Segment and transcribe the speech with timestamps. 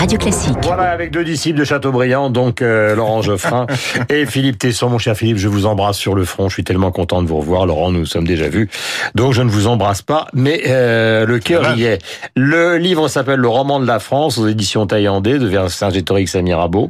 [0.00, 0.56] Radio Classique.
[0.62, 3.66] Voilà, avec deux disciples de Chateaubriand, donc euh, Laurent Geoffrin
[4.08, 4.88] et Philippe Tesson.
[4.88, 6.48] Mon cher Philippe, je vous embrasse sur le front.
[6.48, 7.66] Je suis tellement content de vous revoir.
[7.66, 8.70] Laurent, nous nous sommes déjà vus.
[9.14, 11.98] Donc je ne vous embrasse pas, mais euh, le cœur y est.
[12.34, 16.88] Le livre s'appelle Le roman de la France aux éditions Taillandais de Vercingétorix à Mirabeau.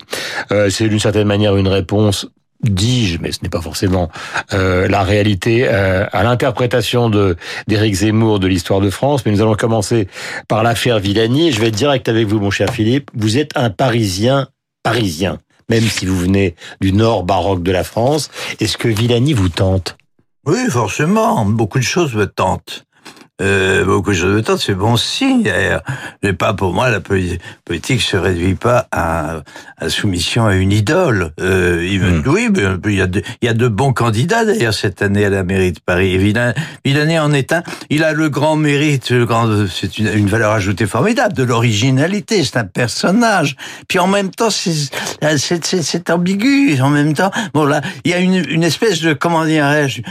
[0.52, 2.29] Euh, C'est d'une certaine manière une réponse
[2.62, 4.11] dis-je, mais ce n'est pas forcément
[4.52, 7.37] euh, la réalité, euh, à l'interprétation de
[7.68, 9.24] d'Éric Zemmour de l'histoire de France.
[9.24, 10.09] Mais nous allons commencer
[10.48, 11.52] par l'affaire Villani.
[11.52, 13.10] Je vais être direct avec vous, mon cher Philippe.
[13.15, 14.48] Vous êtes un Parisien
[14.82, 18.30] parisien, même si vous venez du nord baroque de la France.
[18.60, 19.96] Est-ce que Villani vous tente?
[20.46, 21.45] Oui, forcément.
[21.45, 22.84] Beaucoup de choses me tentent.
[23.41, 25.83] Euh, beaucoup de choses me tentent, c'est bon signe d'ailleurs.
[26.23, 29.41] Mais pas pour moi, la politique se réduit pas à,
[29.79, 31.33] à soumission à une idole.
[31.41, 32.23] Euh, il, hmm.
[32.27, 35.25] Oui, mais il y, a de, il y a de bons candidats d'ailleurs cette année
[35.25, 36.19] à la mairie de Paris.
[36.19, 37.63] Villani en est un.
[37.88, 42.45] Il a le grand mérite, le grand, c'est une, une, valeur ajoutée formidable, de l'originalité.
[42.45, 43.57] C'est un personnage.
[43.88, 46.80] Puis en même temps, c'est ambigu.
[46.80, 50.02] En même temps, bon là, il y a une, une espèce de comment dirais-je,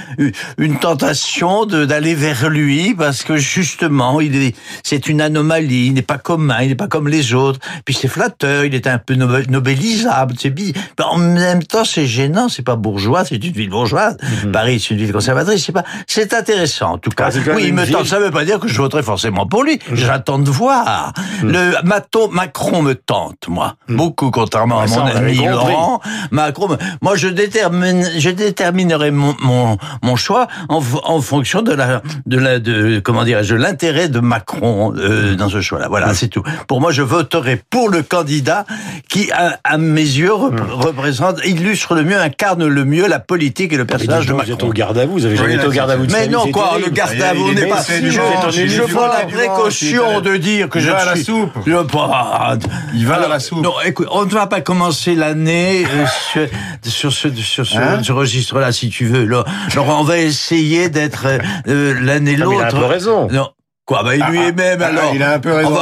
[0.58, 5.94] une tentation d'aller vers lui parce parce que justement, il est, c'est une anomalie, il
[5.94, 7.60] n'est pas commun, il n'est pas comme les autres.
[7.84, 10.72] Puis c'est flatteur, il est un peu nobélisable, c'est bien.
[11.04, 14.16] En même temps, c'est gênant, c'est pas bourgeois, c'est une ville bourgeoise.
[14.46, 14.54] Mhm.
[14.54, 17.30] Paris, c'est une ville conservatrice, c'est pas, c'est intéressant, en tout cas.
[17.36, 19.80] Ah, oui, il me tente, ça veut pas dire que je voterai forcément pour lui.
[19.90, 19.96] Mhm.
[19.98, 21.12] J'attends de voir.
[21.44, 21.52] Mhm.
[21.52, 23.76] Le Mato, Macron me tente, moi.
[23.90, 26.00] Beaucoup, contrairement à mon ami Laurent.
[26.32, 32.02] Macron, moi, je détermine, je déterminerai mon, mon, mon choix en, en fonction de la,
[32.26, 35.88] de la, de, comment dirais-je, l'intérêt de Macron euh, dans ce choix-là.
[35.88, 36.44] Voilà, c'est tout.
[36.68, 38.66] Pour moi, je voterai pour le candidat
[39.10, 43.86] qui, à, mes yeux, représente, illustre le mieux, incarne le mieux la politique et le
[43.86, 44.46] personnage de Macron.
[44.46, 46.06] Vous êtes au garde à vous, vous avez jamais été au garde à vous.
[46.12, 47.82] Mais non, quoi, le garde à vous n'est pas.
[47.82, 51.50] Je prends la précaution de dire que je à la soupe.
[51.66, 53.64] Il va à la soupe.
[53.64, 55.84] Non, écoute, on ne va pas commencer l'année
[56.36, 56.46] euh,
[56.84, 59.28] sur ce sur hein ce registre-là, si tu veux.
[59.72, 61.26] Alors, on va essayer d'être
[61.68, 63.28] euh, l'année l'autre raison.
[63.28, 63.54] Non.
[63.90, 65.06] Quoi, bah, il lui est même, alors.
[65.08, 65.76] Ah, il a un peu raison.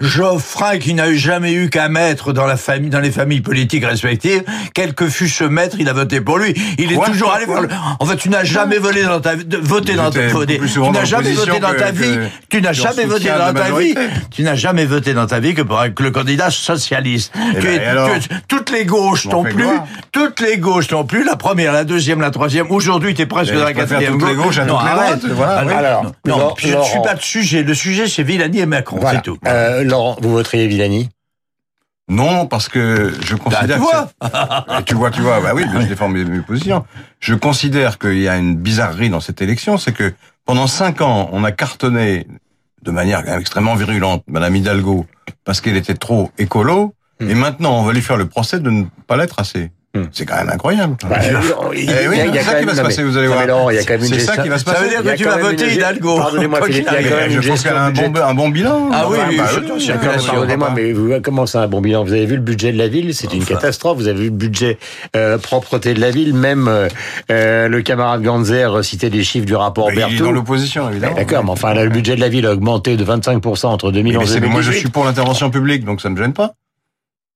[0.00, 4.42] Geoffrin, qui n'a jamais eu qu'un maître dans la famille, dans les familles politiques respectives,
[4.72, 6.54] quel que fût ce maître, il a voté pour lui.
[6.78, 7.68] Il est toujours allé voir le...
[8.00, 10.32] En fait, tu n'as jamais volé dans ta vie, voté dans ta vie.
[10.72, 12.16] Tu n'as jamais voté dans ta vie.
[12.48, 13.94] Tu n'as jamais voté dans ta vie.
[14.30, 17.30] Tu n'as jamais voté dans ta vie que pour le candidat socialiste.
[17.58, 19.68] Eh ben, toutes les gauches n'ont plus,
[20.12, 22.70] toutes les gauches n'ont plus, la première, la deuxième, la troisième.
[22.70, 24.56] Aujourd'hui, tu es presque dans la quatrième gauche.
[24.56, 24.82] Alors,
[26.86, 27.62] non, je suis pas le sujet.
[27.62, 29.38] Le sujet, c'est Villani et Macron, c'est tout.
[29.46, 31.08] Euh, Laurent, vous voteriez Villani?
[32.08, 33.76] Non, parce que je bah, considère.
[33.76, 34.82] tu vois.
[34.86, 35.40] tu vois, tu vois.
[35.40, 36.84] Bah oui, je défends mes, positions.
[37.18, 40.14] Je considère qu'il y a une bizarrerie dans cette élection, c'est que
[40.44, 42.26] pendant cinq ans, on a cartonné
[42.82, 45.06] de manière extrêmement virulente Madame Hidalgo
[45.44, 47.30] parce qu'elle était trop écolo, hmm.
[47.30, 49.72] et maintenant on va lui faire le procès de ne pas l'être assez.
[49.94, 50.04] Hmm.
[50.12, 50.96] C'est quand même incroyable.
[51.08, 51.16] Bah,
[51.74, 53.70] il y a, ça qui va se passer, vous allez voir.
[54.00, 54.76] C'est ça qui va se passer.
[54.76, 56.18] Ça veut dire que tu vas voter Hidalgo.
[56.18, 56.88] Pardonnez-moi, Philippe.
[57.30, 57.84] Je pense qu'elle a
[58.28, 58.90] un bon bilan.
[58.92, 59.18] Ah oui,
[60.26, 62.04] pardonnez-moi, mais comment ça, un bon bilan?
[62.04, 63.14] Vous avez vu le budget de la ville?
[63.14, 63.98] C'est une catastrophe.
[63.98, 64.78] Vous avez vu le budget
[65.14, 66.34] euh, propreté de la ville.
[66.34, 66.68] Même
[67.30, 70.10] euh, le camarade Ganzer citait des chiffres du rapport Berthaud.
[70.10, 71.16] Il est dans l'opposition, évidemment.
[71.16, 74.40] D'accord, mais enfin, le budget de la ville a augmenté de 25% entre 2011 et
[74.40, 74.48] 2018.
[74.52, 76.54] Moi, je suis pour l'intervention publique, donc ça me gêne pas.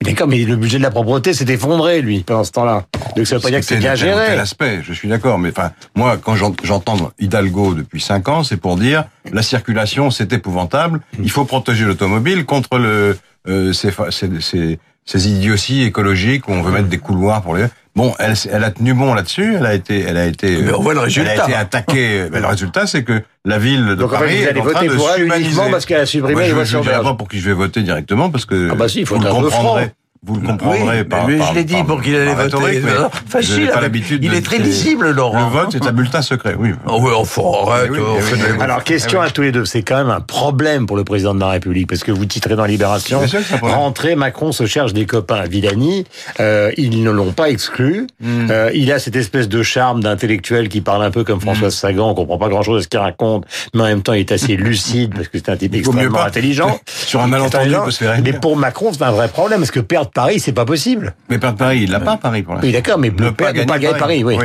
[0.02, 2.86] D'accord, mais le budget de la propreté s'est effondré, lui, pendant ce temps-là.
[3.16, 4.28] Donc ça veut pas dire que c'est bien géré.
[4.28, 5.38] Quel aspect, je suis d'accord.
[5.38, 10.32] Mais enfin, moi, quand j'entends Hidalgo depuis cinq ans, c'est pour dire la circulation, c'est
[10.32, 11.00] épouvantable.
[11.18, 11.22] Mm.
[11.24, 13.18] Il faut protéger l'automobile contre le
[13.48, 14.78] euh, ces, ces, ces,
[15.14, 17.66] idioties écologiques où on veut mettre des couloirs pour les.
[17.96, 19.56] Bon, elle, elle a tenu bon là-dessus.
[19.56, 21.32] Elle a été, elle a été, mais on voit le résultat.
[21.32, 22.28] Elle a été attaquée.
[22.32, 24.86] mais le résultat, c'est que la ville de Donc, Paris en fait, vous allez voter
[24.88, 26.82] pour elle uniquement parce qu'elle a supprimé les voitures.
[26.82, 29.00] Je ne dirais pas pour qui je vais voter directement parce que ah bah si,
[29.00, 29.90] il faut vous le comprendrez.
[30.22, 32.82] Vous le comprendrez oui, par, mais je l'ai dit pour qu'il allait voter.
[33.26, 33.70] Facile.
[33.72, 34.22] Pas l'habitude.
[34.22, 35.46] Il est très lisible, Laurent.
[35.46, 36.72] Le vote est un bulletin secret, oui.
[36.86, 37.90] Oh oui, enfin, arrête.
[38.60, 39.64] Alors, question à tous les deux.
[39.64, 42.54] C'est quand même un problème pour le président de la République, parce que vous titrez
[42.54, 43.22] dans Libération,
[43.62, 45.44] rentrer, Macron se cherche des copains.
[45.44, 46.04] Villani,
[46.38, 48.06] euh, ils ne l'ont pas exclu.
[48.20, 48.50] Hmm.
[48.50, 51.70] Euh, il a cette espèce de charme d'intellectuel qui parle un peu comme François hmm.
[51.70, 54.20] Sagan, on comprend pas grand chose de ce qu'il raconte, mais en même temps, il
[54.20, 56.78] est assez lucide, parce que c'est un type extrêmement intelligent.
[56.84, 59.80] Sur un malentendu, peut se faire Mais pour Macron, c'est un vrai problème, parce que
[59.80, 61.14] perdre Paris, c'est pas possible.
[61.28, 62.66] Mais perdre Paris, il l'a pas Paris pour l'instant.
[62.66, 64.36] Oui, d'accord, mais ne pas, gagner Paris, oui.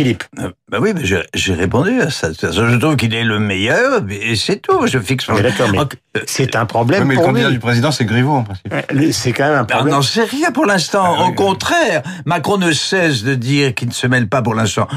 [0.00, 0.24] Philippe.
[0.38, 2.28] Euh, bah oui, mais j'ai- répondu à ça.
[2.28, 4.86] De toute façon, Je trouve qu'il est le meilleur, et c'est tout.
[4.86, 5.34] Je fixe mon...
[5.34, 7.54] Mais d'accord, mais euh, c'est un Oui, problème mais le pour candidat lui.
[7.54, 8.72] du président, c'est Griveaux, en principe.
[8.92, 9.94] Le- C'est quand même un Ben, on problème.
[9.96, 11.04] n'en sait rien pour l'instant.
[11.04, 11.28] Ah oui.
[11.28, 14.88] Au contraire, Macron ne cesse de dire qu'il ne se mêle pas pour l'instant.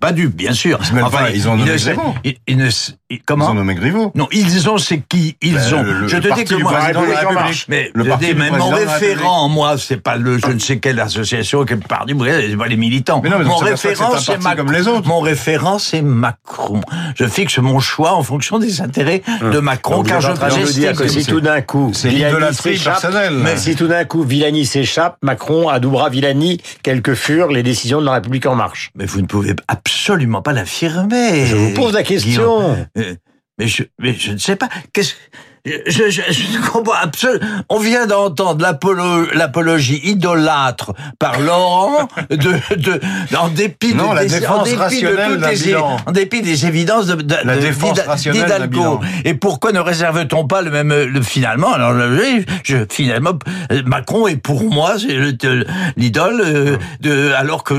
[0.00, 0.78] Pas dû, bien sûr.
[0.80, 2.14] Ils se mêlent pas, ils ont nommé Griveaux.
[2.24, 2.36] il-
[3.10, 4.10] Ils comment ont nommé Griveaux.
[4.16, 5.82] Non, ils ont, c'est qui Ils Ben, ont.
[5.82, 7.44] le- le je te dis que du moi, président de la République en République.
[7.44, 7.66] marche.
[7.68, 10.58] mais, Le je parti dis, du mais mon référent, moi, c'est pas le, je ne
[10.58, 13.20] sais quelle association, quel parti, c'est pas les militants.
[13.22, 13.44] Mais non, mais
[13.84, 14.56] mon référent, c'est Macron.
[14.64, 15.08] comme les autres.
[15.08, 16.80] Mon référent, c'est Macron.
[17.16, 20.32] Je fixe mon choix en fonction des intérêts de Macron, Donc, car je
[20.72, 23.34] dire que j'estime- si tout d'un coup C'est l'idolâtrie personnelle.
[23.34, 28.00] mais si tout d'un coup Villani s'échappe, Macron adoubera Villani, quelles que furent les décisions
[28.00, 28.90] de la République en marche.
[28.94, 31.46] Mais vous ne pouvez absolument pas l'affirmer.
[31.46, 32.30] Je vous pose la question.
[32.30, 32.86] Guillaume.
[32.98, 33.14] Euh,
[33.58, 34.68] Mais je, mais je ne sais pas.
[34.92, 35.14] Qu'est-ce
[35.64, 37.44] je, je, je comprends absolument.
[37.70, 42.36] On vient d'entendre l'apolo- l'apologie idolâtre par Laurent de,
[42.76, 43.00] de,
[43.36, 45.96] en dépit Non, de, la des- défense en dépit de rationnelle toutes les, bilan.
[46.06, 48.98] en dépit des évidences de, de, La de- défense rationnelle d'Hidalgo.
[48.98, 49.00] bilan.
[49.24, 53.32] Et pourquoi ne réserve-t-on pas le même, le, finalement, alors, le- je, finalement,
[53.86, 54.96] Macron est pour moi,
[55.96, 57.74] l'idole, euh, de, alors que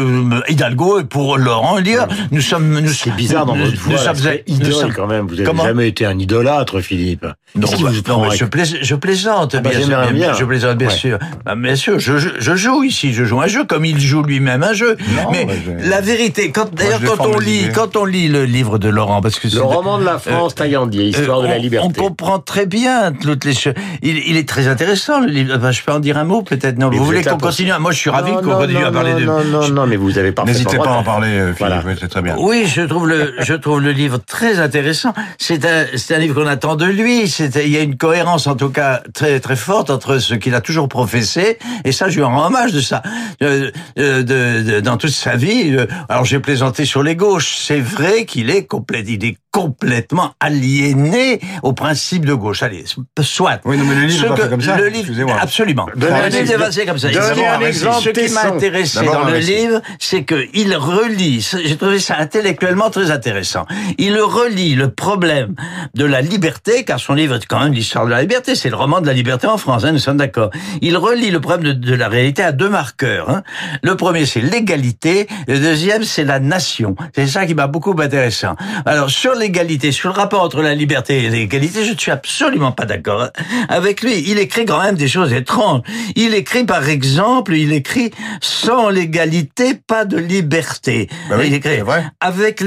[0.51, 1.79] Hidalgo est pour Laurent.
[1.81, 4.13] Dire, nous sommes, nous, C'est bizarre dans nous- votre nous voix.
[4.13, 5.27] sommes- nous idole sommes- quand même.
[5.27, 7.25] Vous n'avez jamais été un idolâtre, Philippe.
[7.55, 10.33] non, Bah, non, avec- je, plais- je plaisante, Ah bah, bien, bien, bien.
[10.33, 10.93] je plaisante, bien Ouais.
[10.93, 11.19] sûr.
[11.45, 14.23] Bah, bien sûr, je, je, je joue ici, je joue un jeu comme il joue
[14.23, 14.97] lui-même un jeu.
[15.15, 18.45] Non, mais bah, je- la vérité, quand d'ailleurs quand on lit, quand on lit le
[18.45, 21.47] livre de Laurent, parce que c'est Le roman de la France, Taillandier, Histoire euh, de
[21.47, 21.87] la liberté.
[21.87, 23.73] On comprend très bien toutes les choses.
[24.01, 25.53] Il, il est très intéressant le livre.
[25.57, 26.77] Enfin, je peux en dire un mot peut-être?
[26.77, 27.71] Non, vous, vous voulez qu'on continue?
[27.79, 29.25] Moi, je suis ravi qu'on continue à parler de.
[29.25, 31.53] Non, non, non, mais vous avez pas N'hésitez pas à en parler, euh,
[31.99, 32.35] c'est très bien.
[32.39, 35.13] Oui, je trouve le, je trouve le livre très intéressant.
[35.37, 37.27] C'est un, c'est un livre qu'on attend de lui.
[37.27, 40.53] C'est, il y a une cohérence, en tout cas, très, très forte entre ce qu'il
[40.55, 43.01] a toujours professé, et ça, je lui rends hommage de ça,
[43.41, 45.75] de, de- dans toute sa vie.
[45.75, 47.55] euh, Alors, j'ai plaisanté sur les gauches.
[47.57, 52.61] C'est vrai qu'il est complet, il est complètement aliéné au principe de gauche.
[52.61, 52.83] Allez,
[53.21, 53.61] soit.
[53.65, 54.75] Oui, non, mais le livre n'est pas fait comme ça.
[54.77, 55.37] Le livre, Excusez-moi.
[55.39, 55.85] absolument.
[55.95, 57.09] Le livre n'est pas fait comme ça.
[57.09, 61.99] Donnez un exemple, Ce qui m'a intéressé dans le livre, c'est qu'il relie, j'ai trouvé
[61.99, 63.65] ça intellectuellement très intéressant,
[63.97, 65.55] il relie le problème
[65.93, 68.75] de la liberté, car son livre est quand même l'histoire de la liberté, c'est le
[68.75, 70.49] roman de la liberté en France, hein, nous sommes d'accord.
[70.81, 73.29] Il relie le problème de, de la réalité à deux marqueurs.
[73.29, 73.43] hein.
[73.81, 76.97] Le premier, c'est l'égalité, le deuxième, c'est la nation.
[77.15, 78.57] C'est ça qui m'a beaucoup intéressant.
[78.85, 82.73] Alors, sur l'égalité, sur le rapport entre la liberté et l'égalité, je ne suis absolument
[82.73, 83.29] pas d'accord
[83.69, 84.21] avec lui.
[84.27, 85.79] Il écrit quand même des choses étranges.
[86.17, 88.11] Il écrit, par exemple, il écrit
[88.41, 91.07] sans l'égalité, pas de liberté.
[91.29, 92.03] Bah oui, il écrit vrai.
[92.19, 92.59] avec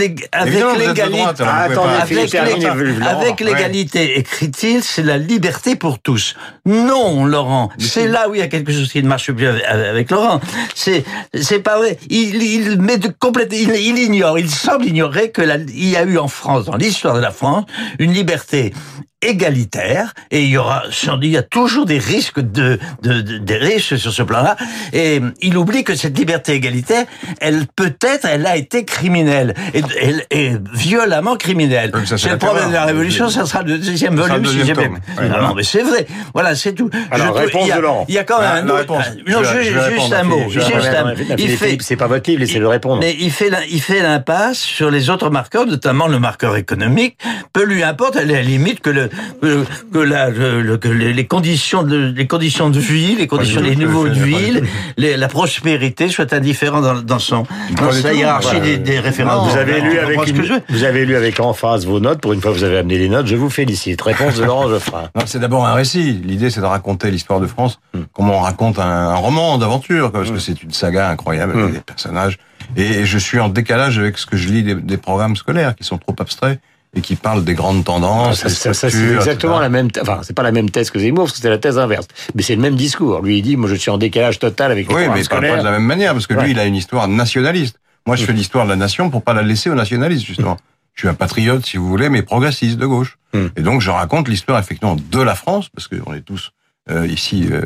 [0.46, 0.70] Évidemment,
[3.20, 4.14] avec l'égalité.
[4.17, 6.35] Ah, c'est la liberté pour tous.
[6.67, 9.65] Non, Laurent, c'est là où il y a quelque chose qui ne marche plus avec,
[9.65, 10.41] avec Laurent.
[10.75, 11.05] C'est,
[11.35, 11.99] c'est pas vrai.
[12.09, 15.97] Il, il met de complète, il, il ignore, il semble ignorer que la, il y
[15.97, 17.65] a eu en France, dans l'histoire de la France,
[17.99, 18.73] une liberté
[19.23, 20.85] égalitaire et il y aura
[21.23, 24.56] il y a toujours des risques de, de, de- des risques sur ce plan-là.
[24.93, 27.05] Et il oublie que cette liberté égalitaire
[27.41, 31.93] elle peut-être elle a été criminelle et, elle est violemment criminelle.
[32.17, 34.91] C'est le problème de la révolution ça sera le deuxième Ça volume si deuxième bien
[35.19, 36.06] Ouais, non, mais c'est vrai.
[36.32, 36.91] Voilà c'est tout.
[37.11, 38.05] Alors, Je réponse il y a, de Laurent.
[38.09, 39.05] il y a quand même La- un autre- réponse.
[39.26, 43.00] non Je juste un mot juste un il fait c'est pas votre livre, laissez-le répondre.
[43.00, 47.19] mais il fait il fait l'impasse sur les autres marqueurs, notamment le marqueur économique.
[47.53, 49.07] Peu lui importe, à la limite que le
[49.43, 53.60] que, que la le- le- que les conditions de les conditions de vie, les conditions
[53.60, 54.14] des niveaux de
[54.96, 57.44] les- la prospérité soient indifférents dans, dans son
[57.76, 59.50] dans sa hiérarchie des, des références.
[59.53, 60.60] vous avez lu avec une- je veux.
[60.69, 62.20] vous avez lu avec emphase vos notes.
[62.20, 63.27] Pour une fois, vous avez amené les notes.
[63.27, 64.00] Je vous félicite.
[64.03, 65.08] Réponse de Laurent Geoffrin.
[65.27, 66.12] C'est d'abord un récit.
[66.24, 68.00] L'idée, c'est de raconter l'histoire de France, Hmm.
[68.12, 71.72] comment on raconte un, un roman d'aventure, parce que c'est une saga incroyable avec Hmm.
[71.72, 72.38] des personnages.
[72.77, 75.84] Et je suis en décalage avec ce que je lis des, des programmes scolaires qui
[75.84, 76.60] sont trop abstraits
[76.94, 78.40] et qui parlent des grandes tendances.
[78.40, 79.88] Ça, des ça, ça, c'est exactement la même.
[80.00, 82.06] Enfin, c'est pas la même thèse que Zemmour, parce que c'est la thèse inverse.
[82.34, 83.20] Mais c'est le même discours.
[83.22, 85.46] Lui, il dit, moi, je suis en décalage total avec les Oui, mais il parle
[85.46, 86.44] pas de la même manière, parce que Ouais.
[86.44, 87.78] lui, il a une histoire nationaliste.
[88.06, 90.56] Moi, je fais l'histoire de la nation pour pas la laisser aux nationalistes, justement.
[90.94, 93.18] Je suis un patriote, si vous voulez, mais progressiste de gauche.
[93.34, 93.46] Mm.
[93.56, 96.52] Et donc, je raconte l'histoire, effectivement, de la France, parce qu'on est tous
[96.90, 97.62] euh, ici, euh,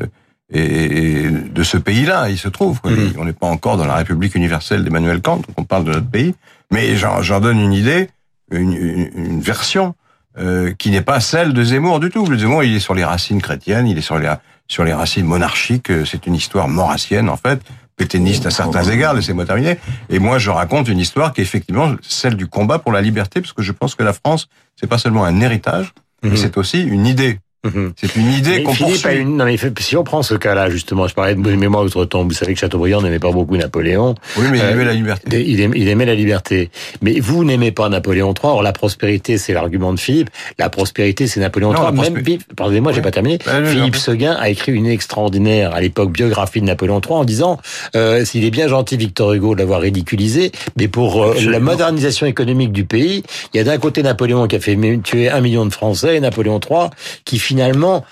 [0.53, 2.81] et, de ce pays-là, il se trouve.
[2.81, 2.91] quoi.
[2.91, 3.15] Mm.
[3.19, 6.11] On n'est pas encore dans la République universelle d'Emmanuel Kant, donc on parle de notre
[6.11, 6.35] pays.
[6.71, 8.09] Mais j'en j'en donne une idée,
[8.53, 9.95] une, une, une version
[10.39, 12.27] euh, qui n'est pas celle de Zemmour du tout.
[12.27, 14.33] Le Zemmour, il est sur les racines chrétiennes, il est sur les,
[14.69, 15.91] sur les racines monarchiques.
[15.91, 17.61] euh, C'est une histoire maurassienne, en fait,
[17.97, 19.79] pétainiste à certains égards, laissez-moi terminer.
[20.09, 23.41] Et moi, je raconte une histoire qui est effectivement celle du combat pour la liberté,
[23.43, 25.93] parce que je pense que la France, c'est pas seulement un héritage,
[26.23, 26.37] mais Mhm.
[26.37, 27.93] c'est aussi une idée Mhm.
[27.97, 29.09] C'est une idée qu'on Philippe poursuit.
[29.09, 32.27] a une, non mais si on prend ce cas-là, justement, je parlais de mémoire outre-tombe,
[32.29, 34.17] vous savez que Chateaubriand n'aimait pas beaucoup Napoléon.
[34.37, 35.45] Oui, mais il Euh, aimait la liberté.
[35.47, 36.71] Il aimait, il aimait la liberté.
[37.03, 38.51] Mais vous n'aimez pas Napoléon III.
[38.53, 40.31] Or, la prospérité, c'est l'argument de Philippe.
[40.59, 41.93] La prospérité, c'est Napoléon Non, III.
[41.93, 43.39] Même prospé- Philippe, pardonnez-moi, j'ai pas terminé.
[43.47, 44.01] Bah, non, Philippe non.
[44.01, 47.59] Seguin a écrit une extraordinaire, à l'époque, biographie de Napoléon III en disant,
[47.95, 52.27] euh, s'il est bien gentil, Victor Hugo, de l'avoir ridiculisé, mais pour euh, la modernisation
[52.27, 53.23] économique du pays,
[53.55, 56.21] il y a d'un côté Napoléon qui a fait tuer un million de Français et
[56.21, 56.89] Napoléon III
[57.25, 58.05] qui finalement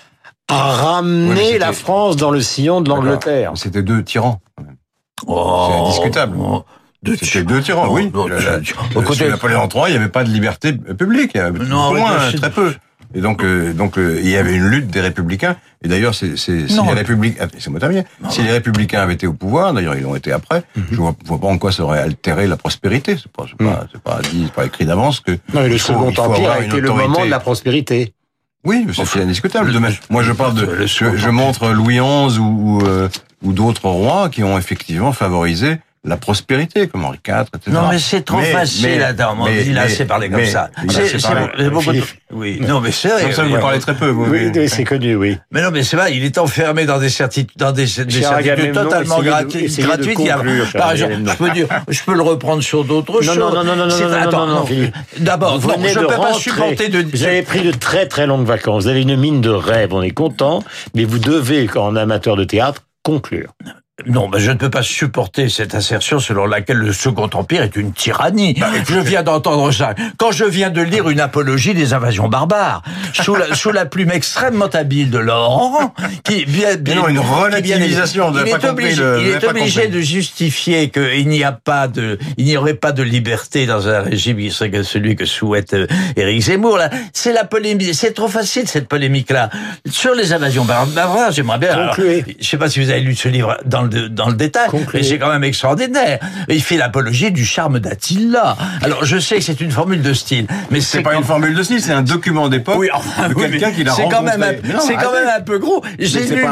[0.48, 3.52] ramené c'était- la France dans le sillon de l'Angleterre.
[3.54, 4.40] C'était deux tyrans.
[5.26, 6.36] Oh, C'est indiscutable.
[6.40, 6.64] oh,
[7.02, 8.10] de C'était deux tyrans, Non, oui.
[8.12, 11.34] non, La- la- tu- sous écoutez- Napoléon III, il n'y avait pas de liberté publique.
[11.36, 12.74] Non, moins, c'est- très peu.
[13.12, 15.56] Et donc, euh, donc euh, il y avait une lutte des républicains.
[15.82, 16.84] Et d'ailleurs, c'est, c'est, si Non.
[16.86, 17.48] les républicains.
[18.28, 18.50] Si les
[18.94, 20.62] avaient été au pouvoir, d'ailleurs, ils l'ont été après.
[20.76, 20.84] Mhm.
[20.92, 23.16] Je vois, vois pas en quoi ça aurait altéré la prospérité.
[23.16, 25.32] C'est pas, pas, c'est pas dit, pas écrit d'avance que.
[25.32, 27.40] Non, mais le il faut- Second il faut Empire a été le moment de la
[27.40, 28.12] prospérité.
[28.64, 29.72] Oui, c'est indiscutable.
[30.10, 33.08] Moi, je parle de, je, je montre Louis XI ou, ou, euh,
[33.42, 37.70] ou d'autres rois qui ont effectivement favorisé la prospérité, comme Henri IV, etc.
[37.70, 40.46] Non, mais c'est trop Mais- facile, attends, on mais- dit là, c'est parler comme mais-
[40.46, 40.70] ça.
[40.82, 41.46] il a C'est- assez c'est- parlé.
[41.58, 42.02] c'est beaucoup de-.
[42.32, 43.22] Oui, non, mais c'est vrai.
[43.24, 44.08] Comme ça, vous parlez très peu.
[44.08, 44.68] vous, Oui, oui.
[44.68, 45.36] c'est connu, oui.
[45.50, 47.88] Mais non, mais c'est vrai, il est enfermé dans des certitudes, dans des, des
[48.22, 49.76] certitudes totalement gratuites.
[50.72, 53.36] par exemple, je peux dire, je peux le reprendre sur d'autres choses.
[53.38, 54.94] non, non, non, non, non, non, attends, non, non, Philippe.
[55.18, 56.40] D'abord, Vous non, venez je de ne peux pas rentrer.
[56.40, 57.02] supporter de.
[57.12, 58.84] Vous avez pris de très très longues vacances.
[58.84, 59.92] Vous avez une mine de rêve.
[59.92, 60.62] On est content,
[60.94, 63.52] mais vous devez, quand amateur de théâtre, conclure.
[64.06, 67.76] Non, mais je ne peux pas supporter cette assertion selon laquelle le Second Empire est
[67.76, 68.54] une tyrannie.
[68.58, 69.94] Bah, je viens d'entendre ça.
[70.18, 74.10] Quand je viens de lire une apologie des invasions barbares, sous la, sous la plume
[74.10, 79.20] extrêmement habile de Laurent, qui bien, bien, non, une bien- relativisation, il est obligé, le-
[79.22, 83.02] il est obligé de justifier qu'il n'y a pas de, il n'y aurait pas de
[83.02, 86.78] liberté dans un régime qui serait celui que souhaite euh, Éric Zemmour.
[86.78, 87.94] Là, c'est la polémique.
[87.94, 89.50] C'est trop facile cette polémique-là
[89.90, 91.32] sur les invasions barbares.
[91.32, 91.72] J'aimerais bien.
[91.72, 94.68] alors, je sais pas si vous avez lu ce livre dans le, dans le détail,
[94.94, 96.18] mais c'est quand même extraordinaire.
[96.48, 98.56] Il fait l'apologie du charme d'Attila.
[98.82, 101.54] Alors, je sais que c'est une formule de style, mais C'est c'est pas une formule
[101.54, 104.44] de style, c'est un document d'époque oui, enfin, de quelqu'un qui l'a c'est quand même
[104.80, 105.82] c'est quand même un peu gros.
[105.98, 106.44] J'ai lu,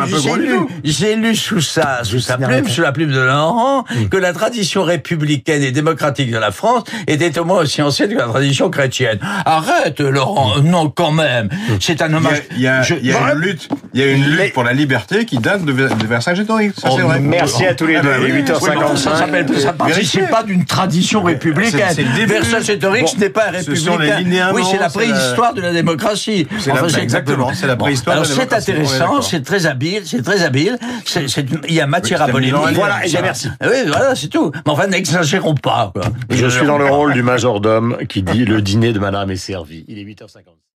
[0.84, 4.16] j'ai lu, lu sous sa, sous sa n'arrête plume, sous la plume de Laurent, que
[4.16, 8.26] la tradition républicaine et démocratique de la France était au moins aussi ancienne que la
[8.26, 9.18] tradition chrétienne.
[9.44, 10.60] Arrête, Laurent.
[10.62, 11.48] Non, quand même.
[11.80, 12.42] C'est un Il y a, hommage.
[12.56, 14.48] il y a- Je- il y a une lutte, il y a une lutte Mais-
[14.50, 16.72] pour la liberté qui date de, de Vercingétorix.
[16.80, 17.20] Ça, Oh, c'est vrai.
[17.28, 18.08] Merci à tous les Ah, deux.
[18.08, 18.96] bah Il est oui, 8h55.
[18.96, 21.88] Ça s'appelle, ça participe pas d'une tradition républicaine.
[21.94, 22.02] c'est.
[22.26, 24.50] Vercingétorix Bon, n'est pas républicain.
[24.54, 26.46] Oui, c'est la c'est préhistoire de la démocratie.
[26.58, 29.66] C'est la- exactement, c'est la préhistoire de la c'est démocratie, on est intéressant, c'est très
[29.66, 30.78] habile, c'est très habile.
[31.04, 32.54] C'est, c'est- il y a matière à c'est polémique.
[32.74, 33.48] Voilà, et merci.
[33.62, 34.50] Oui, voilà, c'est tout.
[34.66, 35.92] Mais enfin, n'exagérons pas.
[36.30, 39.84] Je suis dans le rôle du majordome qui dit le dîner de madame est servi.
[39.88, 40.58] Il est 8h50.